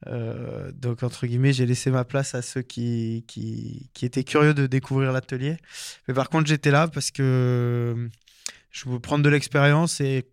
[0.07, 4.53] Euh, donc entre guillemets j'ai laissé ma place à ceux qui, qui, qui étaient curieux
[4.53, 5.57] de découvrir l'atelier.
[6.07, 8.09] Mais par contre j'étais là parce que
[8.69, 10.29] je veux prendre de l'expérience et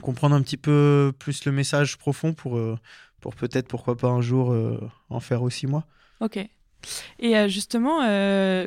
[0.00, 2.78] comprendre un petit peu plus le message profond pour, euh,
[3.20, 4.56] pour peut-être pourquoi pas un jour
[5.08, 5.86] en faire aussi moi.
[6.20, 6.38] Ok.
[7.18, 8.66] Et euh, justement, euh,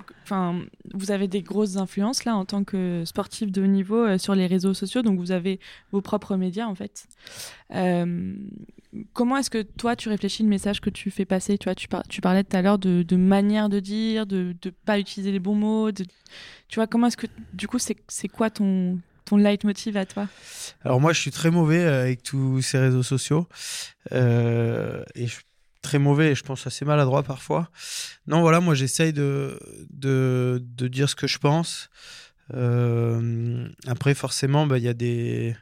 [0.94, 4.36] vous avez des grosses influences là en tant que sportif de haut niveau euh, sur
[4.36, 5.60] les réseaux sociaux, donc vous avez
[5.92, 7.08] vos propres médias en fait.
[9.14, 11.58] comment est-ce que toi tu réfléchis le message que tu fais passer?
[11.58, 15.32] Tu, vois, tu, parlais tout à l'heure de, manière de dire, de ne pas utiliser
[15.32, 15.92] les bons mots.
[15.92, 20.28] Tu vois, comment est-ce que du coup c'est quoi ton, ton leitmotiv à toi?
[20.84, 23.48] Alors moi je suis très mauvais avec tous ces réseaux sociaux
[24.12, 24.16] et
[25.28, 25.38] je
[25.84, 27.70] très mauvais et je pense assez maladroit parfois.
[28.26, 29.60] Non, voilà, moi j'essaye de,
[29.92, 31.90] de, de, dire ce que je pense.
[32.54, 35.56] Euh, après, forcément, bah, il y a des.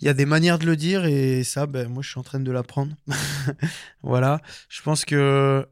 [0.00, 2.40] Y a des manières de le dire et ça, ben, moi, je suis en train
[2.40, 2.96] de l'apprendre.
[4.02, 4.40] voilà.
[4.68, 5.64] Je pense que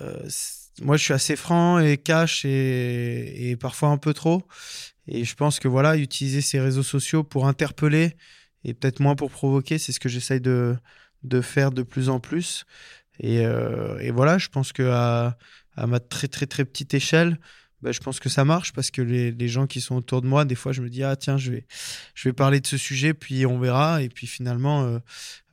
[0.00, 0.28] euh,
[0.80, 4.42] moi, je suis assez franc et cash et, et, parfois un peu trop.
[5.06, 8.16] Et je pense que voilà, utiliser ces réseaux sociaux pour interpeller
[8.64, 10.76] et peut-être moins pour provoquer, c'est ce que j'essaye de,
[11.22, 12.64] de faire de plus en plus.
[13.20, 15.36] Et, euh, voilà, je pense que à,
[15.76, 17.38] ma très très très petite échelle,
[17.82, 20.26] bah, je pense que ça marche parce que les, les, gens qui sont autour de
[20.26, 21.66] moi, des fois, je me dis ah tiens, je vais
[22.14, 24.02] je vais parler de ce sujet, puis on verra.
[24.02, 24.98] Et puis finalement, euh,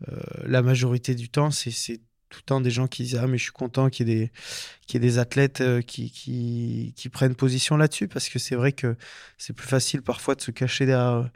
[0.09, 1.97] euh, la majorité du temps, c'est
[2.29, 4.15] tout le temps des gens qui disent ah mais je suis content qu'il y ait
[4.15, 4.31] des
[4.85, 8.71] qu'il y ait des athlètes qui, qui, qui prennent position là-dessus parce que c'est vrai
[8.71, 8.95] que
[9.37, 11.29] c'est plus facile parfois de se cacher derrière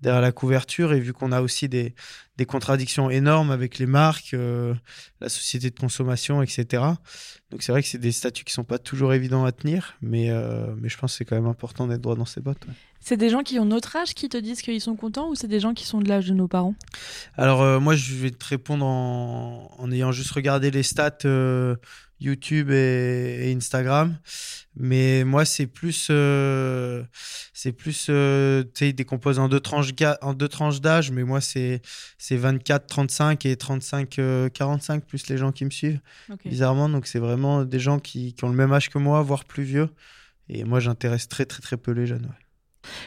[0.00, 1.94] derrière la couverture et vu qu'on a aussi des,
[2.36, 4.74] des contradictions énormes avec les marques, euh,
[5.20, 6.82] la société de consommation, etc.
[7.50, 10.30] Donc c'est vrai que c'est des statuts qui sont pas toujours évidents à tenir, mais,
[10.30, 12.66] euh, mais je pense que c'est quand même important d'être droit dans ses bottes.
[13.00, 15.48] C'est des gens qui ont notre âge qui te disent qu'ils sont contents ou c'est
[15.48, 16.74] des gens qui sont de l'âge de nos parents?
[17.36, 21.18] Alors euh, moi je vais te répondre en, en, ayant juste regardé les stats
[22.20, 24.16] YouTube et, Instagram.
[24.78, 27.02] Mais moi, c'est plus, euh,
[27.54, 31.10] c'est plus, euh, tu sais, ils décomposent en deux tranches, en deux tranches d'âge.
[31.10, 31.80] Mais moi, c'est,
[32.18, 34.20] c'est 24, 35 et 35,
[34.52, 36.00] 45 euh, plus les gens qui me suivent.
[36.44, 39.44] Bizarrement, donc c'est vraiment des gens qui, qui, ont le même âge que moi, voire
[39.44, 39.88] plus vieux.
[40.48, 42.30] Et moi, j'intéresse très, très, très peu les jeunes.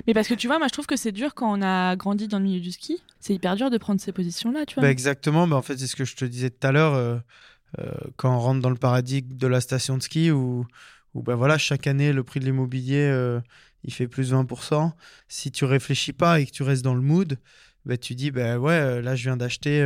[0.07, 2.27] Mais parce que tu vois, moi je trouve que c'est dur quand on a grandi
[2.27, 3.01] dans le milieu du ski.
[3.21, 4.83] C'est hyper dur de prendre ces positions-là, tu vois.
[4.83, 7.21] Bah, exactement, bah, en fait, c'est ce que je te disais tout à l'heure.
[7.77, 10.65] Euh, euh, quand on rentre dans le paradigme de la station de ski où,
[11.13, 13.39] bah, voilà, chaque année, le prix de l'immobilier, euh,
[13.83, 14.93] il fait plus 20%.
[15.27, 17.37] Si tu réfléchis pas et que tu restes dans le mood,
[17.85, 19.81] bah, tu dis, bah, ouais, là, je viens d'acheter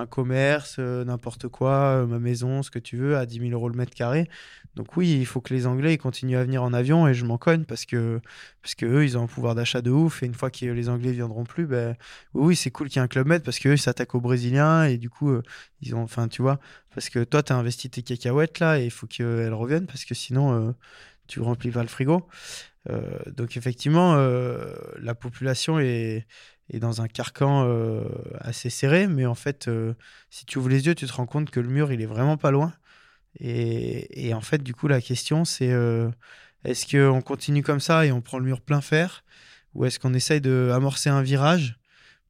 [0.00, 3.50] un commerce, euh, n'importe quoi, euh, ma maison, ce que tu veux, à 10 000
[3.52, 4.28] euros le mètre carré.
[4.76, 7.38] Donc oui, il faut que les Anglais continuent à venir en avion et je m'en
[7.38, 8.20] cogne parce que,
[8.62, 11.12] parce eux, ils ont un pouvoir d'achat de ouf et une fois que les Anglais
[11.12, 11.96] viendront plus, ben
[12.34, 14.84] oui, c'est cool qu'il y ait un club med parce qu'eux, ils s'attaquent aux Brésiliens
[14.84, 15.42] et du coup, euh,
[15.80, 16.60] ils ont, enfin, tu vois,
[16.94, 20.04] parce que toi, tu as investi tes cacahuètes là et il faut qu'elles reviennent parce
[20.04, 20.74] que sinon,
[21.26, 22.28] tu remplis pas le frigo.
[23.26, 26.26] donc effectivement, la population est,
[26.78, 28.04] dans un carcan euh,
[28.38, 29.08] assez serré.
[29.08, 29.94] Mais en fait, euh,
[30.30, 32.36] si tu ouvres les yeux, tu te rends compte que le mur, il est vraiment
[32.36, 32.72] pas loin.
[33.38, 36.10] Et, en fait, du coup, la question, c'est euh,
[36.64, 39.24] est-ce qu'on continue comme ça et on prend le mur plein fer?
[39.74, 41.78] Ou est-ce qu'on essaye d'amorcer un virage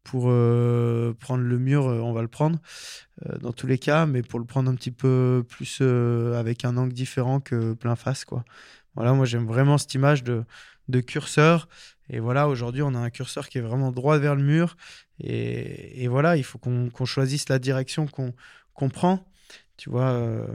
[0.05, 2.59] pour prendre le mur On va le prendre
[3.41, 6.93] dans tous les cas, mais pour le prendre un petit peu plus avec un angle
[6.93, 8.27] différent que plein face.
[8.27, 8.45] quoi.
[8.95, 11.67] Voilà, moi, j'aime vraiment cette image de curseur
[12.11, 14.77] et voilà, aujourd'hui, on a un curseur qui est vraiment droit vers le mur.
[15.21, 19.30] Et, voilà, il faut qu'on choisisse la direction qu'on prend.
[19.81, 20.47] Tu vois, euh,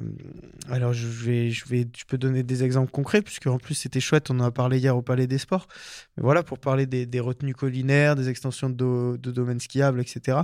[0.69, 3.99] alors je vais, je vais, je peux donner des exemples concrets, puisque en plus c'était
[3.99, 5.67] chouette, on en a parlé hier au Palais des Sports.
[6.15, 10.41] Mais voilà, pour parler des, retenues collinaires, des extensions de, domaines skiables, etc.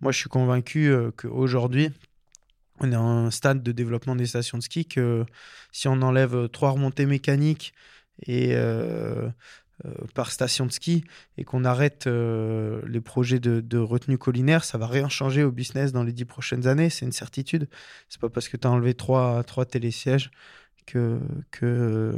[0.00, 1.90] Moi, je suis convaincu euh, qu'aujourd'hui,
[2.80, 5.26] on est à un stade de développement des stations de ski que
[5.70, 7.74] si on enlève trois remontées mécaniques
[8.26, 9.30] et euh, euh,
[10.14, 11.04] par station de ski
[11.36, 15.92] et qu'on arrête euh, les projets de, retenue collinaire, ça va rien changer au business
[15.92, 17.68] dans les dix prochaines années, c'est une certitude.
[18.08, 20.30] C'est pas parce que tu as enlevé trois, trois télésièges
[20.86, 22.12] que, que,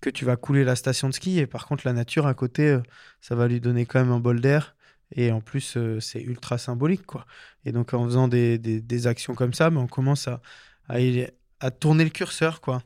[0.00, 1.38] que tu vas couler la station de ski.
[1.38, 2.80] Et par contre, la nature à côté, euh,
[3.20, 4.74] ça va lui donner quand même un bol d'air.
[5.14, 7.04] Et en plus, c'est ultra symbolique.
[7.04, 7.26] quoi.
[7.66, 10.40] Et donc, en faisant des, des, actions comme ça, ben, on commence à,
[10.88, 12.62] à, tourner le curseur.
[12.62, 12.82] quoi.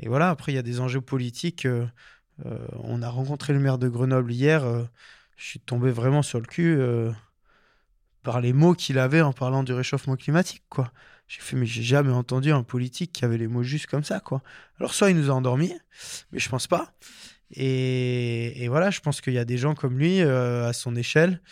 [0.00, 1.66] Et voilà, après, il y a des enjeux politiques.
[1.66, 1.86] Euh,
[2.44, 4.64] on a rencontré le maire de Grenoble hier.
[4.64, 4.84] Euh,
[5.36, 7.10] je suis tombé vraiment sur le cul euh,
[8.22, 10.92] par les mots qu'il avait en parlant du réchauffement climatique, quoi.
[11.26, 14.20] J'ai fait, mais j'ai jamais entendu un politique qui avait les mots justes comme ça,
[14.20, 14.42] quoi.
[14.78, 15.74] Alors, soit il nous a endormis,
[16.32, 16.92] mais je pense pas.
[17.50, 21.42] Et, voilà, je pense qu'il y a des gens comme lui, à son échelle,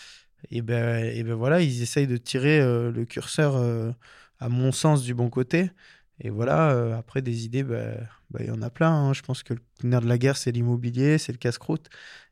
[0.51, 3.57] et ben, et ben voilà, ils essayent de tirer le curseur,
[4.38, 5.70] à mon sens, du bon côté.
[6.20, 7.99] Et voilà, après, des idées, ben,
[8.30, 8.92] bah, il y en a plein.
[8.92, 9.12] Hein.
[9.12, 11.88] Je pense que le nerf de la guerre, c'est l'immobilier, c'est le casse-croûte.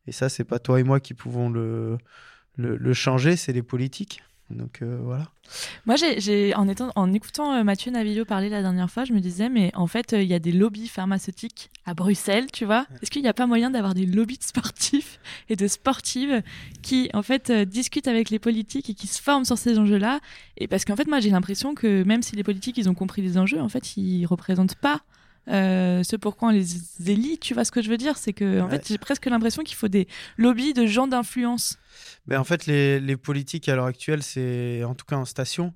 [0.07, 1.99] Et ça, c'est pas toi et moi qui pouvons le,
[2.57, 4.23] le, changer, c'est les politiques.
[4.51, 5.31] Donc euh, voilà.
[5.87, 9.21] Moi, j'ai, en, étant, en écoutant euh, Mathieu Navillo parler la dernière fois, je me
[9.21, 12.87] disais, mais en fait, euh, il y a des lobbies pharmaceutiques à Bruxelles, tu vois.
[13.01, 16.43] Est-ce qu'il n'y a pas moyen d'avoir des lobbies de sportifs et de sportives
[16.83, 20.21] qui, en fait, discutent avec les politiques et qui se forment sur ces enjeux-là?
[20.59, 23.23] Et parce qu'en fait, moi, j'ai l'impression que même si les politiques, ils ont compris
[23.23, 25.05] les enjeux, en fait, ils représentent pas
[25.49, 28.17] euh, ce pourquoi on les élit, tu vois ce que je veux dire?
[28.17, 31.79] C'est que en fait, j'ai presque l'impression qu'il faut des lobbies de gens d'influence.
[32.27, 35.75] Ben, en fait, les, les politiques à l'heure actuelle, c'est en tout cas en station.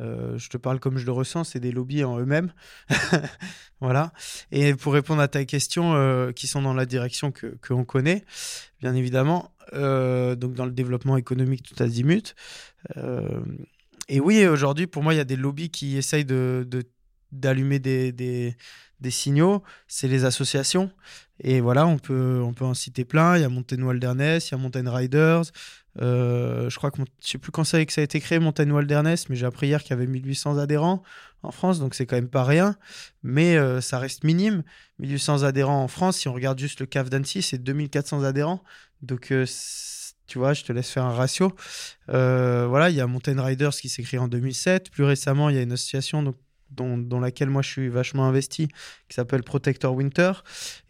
[0.00, 2.52] Euh, je te parle comme je le ressens, c'est des lobbies en eux-mêmes.
[3.80, 4.12] voilà.
[4.50, 8.24] Et pour répondre à ta question, euh, qui sont dans la direction que qu'on connaît,
[8.80, 12.34] bien évidemment, donc dans le développement économique tout azimut.
[14.08, 16.82] et oui, aujourd'hui, pour moi, il y a des lobbies qui essayent de, de
[17.32, 18.56] d'allumer des, des,
[19.02, 20.90] des signaux, c'est les associations.
[21.40, 23.36] Et voilà, on peut, on peut en citer plein.
[23.36, 25.42] Il y a Mountain Wilderness, il y a Mountain Riders.
[26.00, 29.36] Euh, je crois que je sais plus quand ça a été créé Mountain Wilderness, mais
[29.36, 31.02] j'ai appris hier qu'il y avait 1800 adhérents
[31.42, 32.76] en France, donc c'est quand même pas rien.
[33.22, 34.62] Mais euh, ça reste minime.
[35.00, 38.62] 1800 adhérents en France, si on regarde juste le CAF d'Annecy, c'est 2400 adhérents.
[39.02, 39.44] Donc euh,
[40.26, 41.52] tu vois, je te laisse faire un ratio.
[42.08, 44.90] voilà, il y a Mountain Riders qui s'est créé en 2007.
[44.90, 46.36] Plus récemment, il y a une association donc,
[46.74, 48.68] dans, laquelle moi je suis vachement investi,
[49.08, 50.32] qui s'appelle Protector Winter.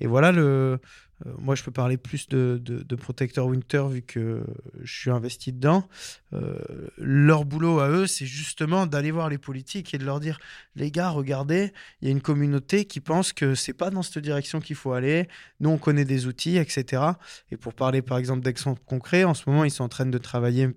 [0.01, 0.79] Et voilà, le,
[1.27, 4.43] euh, moi je peux parler plus de, de, Protector Winter vu que
[4.83, 5.89] je suis investi dedans.
[6.33, 6.59] Euh,
[6.99, 10.39] leur boulot à eux, c'est justement d'aller voir les politiques et de leur dire
[10.77, 14.23] les gars, regardez, il y a une communauté qui pense que c'est pas dans cette
[14.23, 15.29] direction qu'il faut aller.
[15.61, 17.03] Nous, on connaît des outils, etc.
[17.51, 20.19] Et pour parler par exemple d'exemples concrets, en ce moment, ils sont en train de
[20.19, 20.69] travailler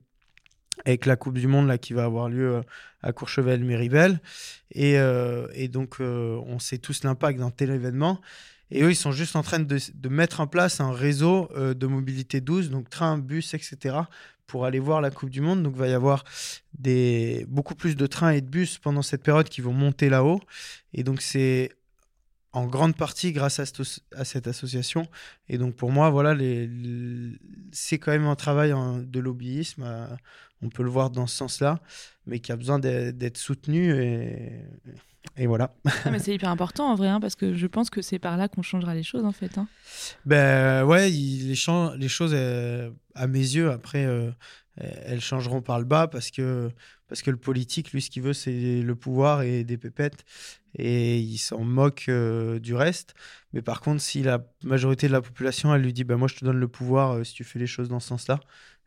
[0.84, 2.62] avec la Coupe du Monde là, qui va avoir lieu euh,
[3.02, 4.20] à Courchevel-Méribel.
[4.72, 8.20] Et, euh, et, donc, euh, on sait tous l'impact d'un tel événement.
[8.72, 11.86] Et eux, ils sont juste en train de, de mettre en place un réseau de
[11.86, 13.98] mobilité douce, donc train, bus, etc.,
[14.48, 15.62] pour aller voir la Coupe du Monde.
[15.62, 16.24] Donc, il va y avoir
[16.78, 20.42] des, beaucoup plus de trains et de bus pendant cette période qui vont monter là-haut.
[20.94, 21.72] Et donc, c'est
[22.56, 23.66] en grande partie grâce à,
[24.24, 25.08] cette association.
[25.50, 26.70] Et donc pour moi, voilà, les,
[27.72, 28.74] c'est quand même un travail
[29.06, 29.84] de lobbyisme.
[29.86, 30.08] Euh,
[30.62, 31.82] on peut le voir dans ce sens-là,
[32.26, 33.94] mais qui a besoin d'être soutenu.
[33.94, 34.62] Et,
[35.36, 35.76] et voilà.
[36.10, 38.48] mais c'est hyper important en vrai, hein, parce que je pense que c'est par là
[38.48, 39.58] qu'on changera les choses en fait.
[39.58, 39.68] Hein.
[40.26, 41.56] Ben ouais, les,
[41.98, 42.34] les choses,
[43.16, 44.32] à mes yeux, après, euh,
[44.78, 46.72] elles changeront par le bas parce que,
[47.08, 50.26] parce que le politique, lui, ce qu'il veut, c'est le pouvoir et des pépettes
[50.78, 53.16] et il s'en moque euh, du reste.
[53.54, 56.36] Mais par contre, si la majorité de la population, elle lui dit bah, Moi, je
[56.36, 58.40] te donne le pouvoir euh, si tu fais les choses dans ce sens-là,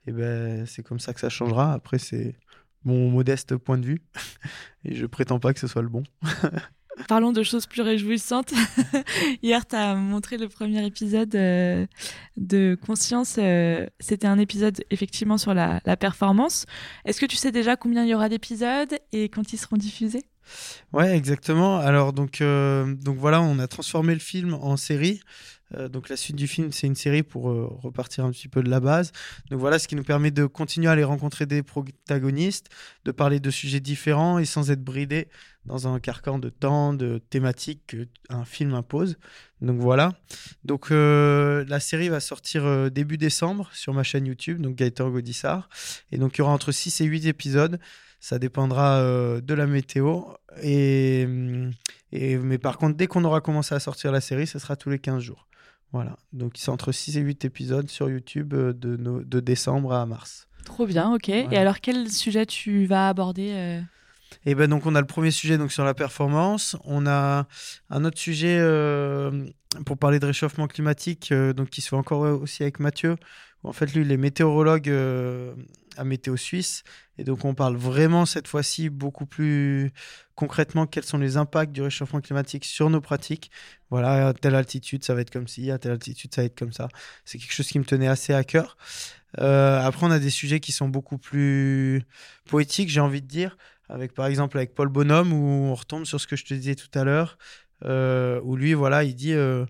[0.06, 1.72] et ben c'est comme ça que ça changera.
[1.72, 2.36] Après, c'est
[2.84, 4.02] mon modeste point de vue.
[4.84, 6.02] et je prétends pas que ce soit le bon.
[7.06, 8.52] Parlons de choses plus réjouissantes.
[9.42, 11.86] Hier, tu as montré le premier épisode euh,
[12.36, 13.38] de Conscience.
[14.00, 16.66] C'était un épisode effectivement sur la, performance.
[17.04, 20.24] Est-ce que tu sais déjà combien il y aura d'épisodes et quand ils seront diffusés?
[20.92, 21.78] Ouais, exactement.
[21.78, 25.20] Alors euh, donc voilà, on a transformé le film en série.
[25.74, 28.62] Euh, donc la suite du film, c'est une série pour euh, repartir un petit peu
[28.62, 29.12] de la base.
[29.50, 32.68] Donc voilà, ce qui nous permet de continuer à aller rencontrer des protagonistes,
[33.04, 35.28] de parler de sujets différents et sans être bridé
[35.64, 37.96] dans un carcan de temps, de thématiques
[38.28, 39.18] qu'un film impose.
[39.60, 40.14] Donc voilà.
[40.64, 45.68] Donc la série va sortir début décembre sur ma chaîne YouTube, donc Gaëtan Godissart.
[46.10, 47.78] Et donc il y aura entre 6 et 8 épisodes.
[48.20, 50.22] Ça dépendra euh, de la météo.
[50.62, 51.26] Et,
[52.12, 54.98] mais par contre, dès qu'on aura commencé à sortir la série, ce sera tous les
[54.98, 55.47] 15 jours.
[55.92, 56.16] Voilà.
[56.32, 60.48] Donc c'est entre 6 et 8 épisodes sur YouTube euh, de, de décembre à mars.
[60.64, 61.28] Trop bien, ok.
[61.28, 63.80] Et alors, quel sujet tu vas aborder euh
[64.44, 67.46] et ben donc on a le premier sujet donc sur la performance, on a
[67.88, 68.58] un autre sujet
[69.86, 73.16] pour parler de réchauffement climatique donc qui se fait encore aussi avec Mathieu.
[73.64, 74.92] en fait lui il est météorologue
[75.98, 76.84] à Météo Suisse.
[77.18, 79.92] Et donc, on parle vraiment cette fois-ci beaucoup plus
[80.34, 83.50] concrètement quels sont les impacts du réchauffement climatique sur nos pratiques.
[83.90, 86.58] Voilà, à telle altitude, ça va être comme ci, à telle altitude, ça va être
[86.58, 86.88] comme ça.
[87.24, 88.76] C'est quelque chose qui me tenait assez à cœur.
[89.40, 92.02] Euh, après, on a des sujets qui sont beaucoup plus
[92.46, 93.58] poétiques, j'ai envie de dire,
[93.88, 96.76] avec par exemple avec Paul Bonhomme, où on retombe sur ce que je te disais
[96.76, 97.36] tout à l'heure,
[97.84, 99.34] euh, où lui, voilà, il dit.
[99.34, 99.66] Euh,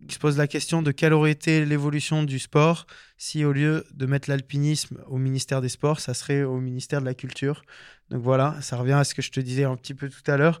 [0.00, 3.84] il se pose la question de quelle aurait été l'évolution du sport si au lieu
[3.94, 7.62] de mettre l'alpinisme au ministère des Sports, ça serait au ministère de la Culture.
[8.10, 10.36] Donc voilà, ça revient à ce que je te disais un petit peu tout à
[10.36, 10.60] l'heure.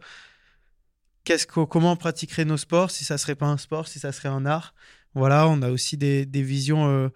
[1.68, 4.46] Comment on pratiquerait nos sports si ça serait pas un sport, si ça serait un
[4.46, 4.74] art?
[5.14, 7.08] Voilà, on a aussi des, visions euh,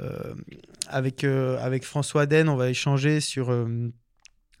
[0.00, 0.34] euh,
[0.88, 3.50] avec, euh, avec François Den, on va échanger sur,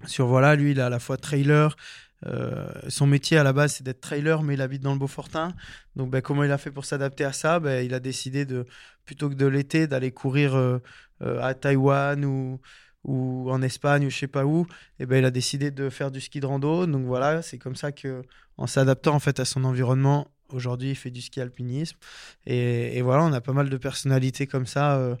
[0.06, 1.76] sur voilà, lui il est à la fois trailer,
[2.24, 5.54] euh, son métier à la base c'est d'être trailer, mais il habite dans le Beaufortin.
[5.96, 7.60] Donc, ben, comment il a fait pour s'adapter à ça?
[7.60, 8.66] Ben, Il a décidé de,
[9.04, 10.78] plutôt que de l'été, d'aller courir euh,
[11.22, 12.60] euh, à Taïwan ou,
[13.04, 14.66] ou en Espagne ou je sais pas où.
[14.98, 16.86] Et ben, il a décidé de faire du ski de rando.
[16.86, 18.22] Donc voilà, c'est comme ça que,
[18.56, 21.98] en s'adaptant en fait à son environnement, aujourd'hui il fait du ski alpinisme.
[22.46, 25.16] Et, et, voilà, on a pas mal de personnalités comme ça.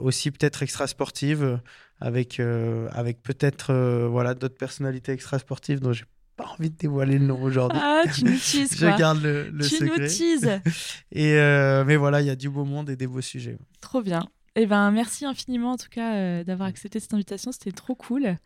[0.00, 1.60] Aussi peut-être extra sportives
[2.00, 6.04] avec, euh, avec peut-être euh, voilà, d'autres personnalités extrasportives dont j'ai
[6.36, 7.78] pas envie de dévoiler le nom aujourd'hui.
[7.80, 9.98] Ah, tu nous teases, Je garde le, le tu secret.
[9.98, 10.60] nous teases.
[11.12, 13.58] et, euh, mais voilà, il y a du beau monde et des beaux sujets.
[13.80, 14.26] Trop bien.
[14.56, 18.36] Eh ben, merci infiniment en tout cas d'avoir accepté cette invitation, c'était trop cool.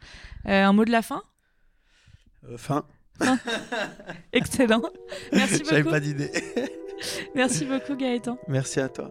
[0.44, 1.22] un mot de la fin?
[2.58, 2.84] Fin.
[4.34, 4.82] Excellent.
[5.32, 5.70] Merci beaucoup.
[5.70, 6.30] J'avais pas d'idée.
[7.34, 8.38] merci beaucoup Gaëtan.
[8.48, 9.10] Merci à toi.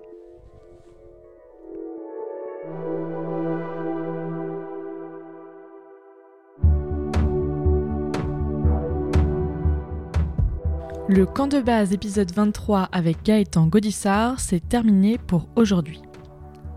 [11.09, 16.01] Le camp de base épisode 23 avec Gaëtan Godissard, c'est terminé pour aujourd'hui.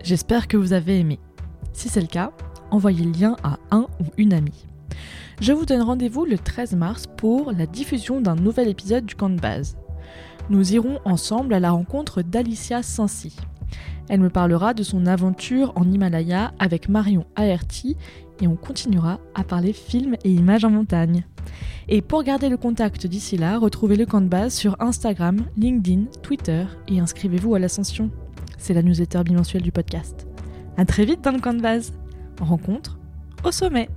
[0.03, 1.19] J'espère que vous avez aimé.
[1.73, 2.31] Si c'est le cas,
[2.69, 4.67] envoyez le lien à un ou une amie.
[5.41, 9.29] Je vous donne rendez-vous le 13 mars pour la diffusion d'un nouvel épisode du camp
[9.29, 9.75] de base.
[10.49, 13.35] Nous irons ensemble à la rencontre d'Alicia Sansi.
[14.09, 17.97] Elle me parlera de son aventure en Himalaya avec Marion Aerti
[18.41, 21.25] et on continuera à parler films et images en montagne.
[21.89, 26.05] Et pour garder le contact d'ici là, retrouvez le camp de base sur Instagram, LinkedIn,
[26.21, 28.11] Twitter et inscrivez-vous à l'Ascension.
[28.57, 30.27] C'est la newsletter bimensuelle du podcast.
[30.77, 31.93] A très vite dans le camp de base.
[32.39, 32.99] Rencontre
[33.43, 33.89] au sommet